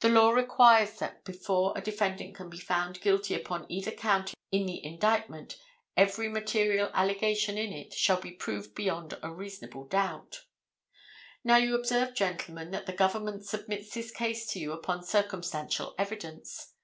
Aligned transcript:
The 0.00 0.10
law 0.10 0.32
requires 0.32 0.98
that 0.98 1.24
before 1.24 1.72
a 1.74 1.80
defendant 1.80 2.34
can 2.34 2.50
be 2.50 2.58
found 2.58 3.00
guilty 3.00 3.32
upon 3.34 3.64
either 3.70 3.90
count 3.90 4.34
in 4.52 4.66
the 4.66 4.84
indictment 4.84 5.56
every 5.96 6.28
material 6.28 6.90
allegation 6.92 7.56
in 7.56 7.72
it 7.72 7.94
shall 7.94 8.20
be 8.20 8.32
proved 8.32 8.74
beyond 8.74 9.16
a 9.22 9.32
reasonable 9.32 9.86
doubt. 9.86 10.44
Now 11.42 11.56
you 11.56 11.74
observe, 11.74 12.12
gentlemen, 12.14 12.70
that 12.72 12.84
the 12.84 12.92
government 12.92 13.46
submits 13.46 13.94
this 13.94 14.10
case 14.10 14.46
to 14.48 14.58
you 14.58 14.72
upon 14.72 15.02
circumstantial 15.06 15.94
evidence. 15.96 16.74